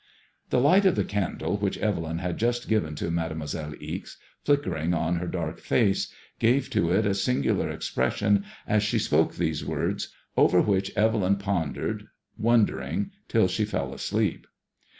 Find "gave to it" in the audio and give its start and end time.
6.39-7.05